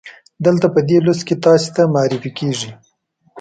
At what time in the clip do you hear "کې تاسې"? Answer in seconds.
1.27-1.69